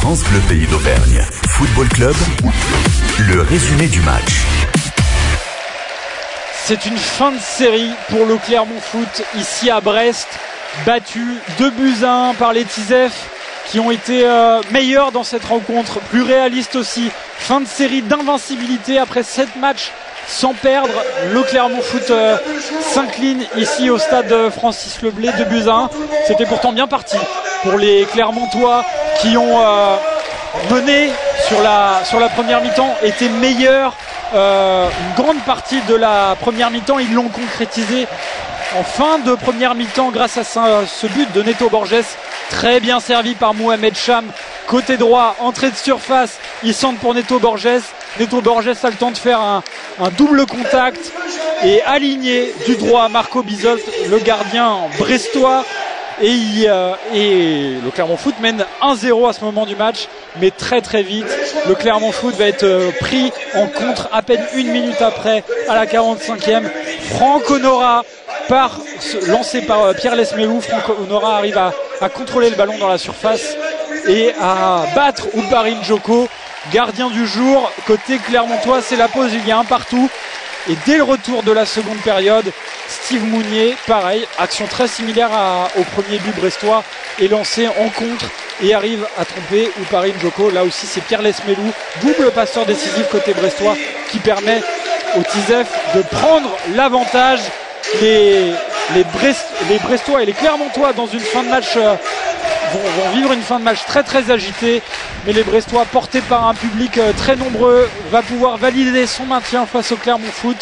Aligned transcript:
France 0.00 0.22
Bleu 0.24 0.40
Pays 0.48 0.66
d'Auvergne. 0.66 1.22
Football 1.48 1.88
Club, 1.88 2.14
le 3.18 3.42
résumé 3.42 3.88
du 3.88 4.00
match. 4.00 4.44
C'est 6.64 6.86
une 6.86 6.96
fin 6.96 7.32
de 7.32 7.38
série 7.38 7.90
pour 8.08 8.24
le 8.24 8.36
Clermont 8.36 8.80
Foot 8.80 9.22
ici 9.36 9.70
à 9.70 9.80
Brest, 9.80 10.28
battu 10.86 11.26
2 11.58 11.70
buts 11.70 12.04
à 12.04 12.28
1 12.30 12.34
par 12.34 12.52
les 12.52 12.64
Tizef 12.64 13.12
qui 13.66 13.80
ont 13.80 13.90
été 13.90 14.24
euh, 14.24 14.60
meilleurs 14.70 15.12
dans 15.12 15.24
cette 15.24 15.44
rencontre, 15.44 15.98
plus 16.10 16.22
réalistes 16.22 16.76
aussi. 16.76 17.10
Fin 17.36 17.60
de 17.60 17.66
série 17.66 18.02
d'invincibilité 18.02 18.98
après 18.98 19.24
7 19.24 19.56
matchs 19.56 19.92
sans 20.28 20.54
perdre. 20.54 20.94
Le 21.32 21.42
Clermont 21.42 21.82
Foot 21.82 22.10
euh, 22.10 22.36
s'incline 22.80 23.44
ici 23.56 23.90
au 23.90 23.98
stade 23.98 24.32
Francis 24.50 25.02
Leblé 25.02 25.30
de 25.38 25.44
buts 25.44 25.68
1. 25.68 25.90
C'était 26.26 26.46
pourtant 26.46 26.72
bien 26.72 26.86
parti 26.86 27.16
pour 27.62 27.78
les 27.78 28.04
Clermontois 28.06 28.84
qui 29.20 29.36
ont 29.36 29.60
euh, 29.60 29.96
mené 30.70 31.10
sur 31.46 31.62
la, 31.62 32.04
sur 32.04 32.20
la 32.20 32.28
première 32.28 32.62
mi-temps, 32.62 32.96
étaient 33.02 33.28
meilleurs 33.28 33.96
une 34.34 35.14
grande 35.16 35.40
partie 35.46 35.80
de 35.88 35.94
la 35.94 36.36
première 36.38 36.70
mi-temps. 36.70 36.98
Ils 36.98 37.14
l'ont 37.14 37.28
concrétisé 37.28 38.06
en 38.78 38.82
fin 38.82 39.18
de 39.18 39.34
première 39.34 39.74
mi-temps 39.74 40.10
grâce 40.10 40.36
à 40.36 40.44
ce 40.44 41.06
but 41.06 41.32
de 41.32 41.42
Neto 41.42 41.70
Borges 41.70 42.04
Très 42.50 42.80
bien 42.80 42.98
servi 42.98 43.34
par 43.34 43.52
Mohamed 43.52 43.94
Cham. 43.94 44.24
Côté 44.66 44.96
droit, 44.96 45.36
entrée 45.38 45.70
de 45.70 45.76
surface. 45.76 46.38
Il 46.62 46.74
centre 46.74 46.98
pour 46.98 47.14
Neto 47.14 47.38
Borges. 47.38 47.82
Neto 48.18 48.40
Borges 48.40 48.70
a 48.82 48.88
le 48.88 48.96
temps 48.96 49.10
de 49.10 49.18
faire 49.18 49.40
un, 49.40 49.62
double 50.16 50.46
contact 50.46 51.12
et 51.62 51.82
aligné 51.82 52.52
du 52.66 52.76
droit 52.76 53.08
Marco 53.08 53.42
Bizot, 53.42 53.78
le 54.08 54.18
gardien 54.18 54.78
brestois. 54.98 55.64
Et, 56.20 56.66
le 57.84 57.90
Clermont 57.90 58.16
Foot 58.16 58.34
mène 58.40 58.64
1-0 58.82 59.28
à 59.28 59.32
ce 59.32 59.44
moment 59.44 59.66
du 59.66 59.76
match, 59.76 60.08
mais 60.40 60.50
très 60.50 60.80
très 60.80 61.02
vite, 61.02 61.26
le 61.68 61.74
Clermont 61.74 62.12
Foot 62.12 62.34
va 62.34 62.46
être 62.46 62.64
euh, 62.64 62.90
pris 63.00 63.32
en 63.54 63.66
contre 63.66 64.08
à 64.12 64.22
peine 64.22 64.44
une 64.54 64.70
minute 64.70 65.00
après, 65.00 65.44
à 65.68 65.74
la 65.74 65.86
45e. 65.86 66.64
Franck 67.10 67.50
Honora 67.50 68.04
par, 68.48 68.80
lancé 69.28 69.62
par 69.62 69.84
euh, 69.84 69.92
Pierre 69.92 70.16
Lesmelou. 70.16 70.60
Franck 70.60 70.88
Honora 71.00 71.36
arrive 71.36 71.58
à, 71.58 72.08
contrôler 72.08 72.50
le 72.50 72.56
ballon 72.56 72.78
dans 72.78 72.88
la 72.88 72.98
surface 72.98 73.56
et 74.08 74.32
à 74.40 74.86
battre 74.94 75.28
Oubarin 75.34 75.82
Joko, 75.82 76.28
gardien 76.72 77.10
du 77.10 77.26
jour. 77.26 77.70
Côté 77.86 78.18
Clermontois, 78.18 78.80
c'est 78.82 78.96
la 78.96 79.08
pause, 79.08 79.30
il 79.32 79.46
y 79.46 79.52
a 79.52 79.58
un 79.58 79.64
partout. 79.64 80.08
Et 80.68 80.76
dès 80.86 80.96
le 80.96 81.04
retour 81.04 81.42
de 81.42 81.52
la 81.52 81.64
seconde 81.64 81.98
période, 81.98 82.44
Steve 82.88 83.24
Mounier, 83.24 83.76
pareil, 83.86 84.26
action 84.38 84.66
très 84.66 84.88
similaire 84.88 85.30
au 85.78 85.82
premier 85.82 86.18
but 86.18 86.34
brestois, 86.36 86.82
est 87.20 87.28
lancé 87.28 87.68
en 87.68 87.88
contre 87.90 88.26
et 88.62 88.74
arrive 88.74 89.06
à 89.18 89.24
tromper 89.24 89.70
Oubarin 89.80 90.12
Joko. 90.20 90.50
Là 90.50 90.64
aussi, 90.64 90.86
c'est 90.86 91.02
Pierre 91.02 91.22
Lesmelou, 91.22 91.72
double 92.02 92.30
passeur 92.32 92.66
décisif 92.66 93.08
côté 93.10 93.34
brestois, 93.34 93.76
qui 94.10 94.18
permet 94.18 94.62
au 95.16 95.22
Tizef 95.22 95.68
de 95.94 96.02
prendre 96.02 96.50
l'avantage 96.74 97.40
les, 98.02 98.52
les, 98.94 99.04
Brestois 99.78 100.22
et 100.22 100.26
les 100.26 100.32
Clermontois 100.32 100.92
dans 100.92 101.06
une 101.06 101.20
fin 101.20 101.42
de 101.42 101.48
match 101.48 101.76
euh, 101.76 101.94
vont, 102.72 103.10
vivre 103.14 103.32
une 103.32 103.42
fin 103.42 103.58
de 103.58 103.64
match 103.64 103.84
très 103.86 104.02
très 104.02 104.30
agitée. 104.30 104.82
Mais 105.26 105.32
les 105.32 105.42
Brestois, 105.42 105.84
portés 105.86 106.20
par 106.20 106.46
un 106.46 106.54
public 106.54 106.98
euh, 106.98 107.12
très 107.16 107.36
nombreux, 107.36 107.88
va 108.10 108.22
pouvoir 108.22 108.56
valider 108.56 109.06
son 109.06 109.24
maintien 109.24 109.66
face 109.66 109.92
au 109.92 109.96
Clermont 109.96 110.30
Foot. 110.30 110.56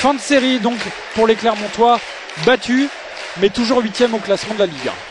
Fin 0.00 0.14
de 0.14 0.18
série 0.18 0.60
donc 0.60 0.78
pour 1.14 1.26
les 1.26 1.34
Clermontois, 1.34 2.00
battus, 2.46 2.88
mais 3.36 3.50
toujours 3.50 3.82
huitième 3.82 4.14
au 4.14 4.18
classement 4.18 4.54
de 4.54 4.60
la 4.60 4.64
Ligue 4.64 4.88
1. 4.88 5.09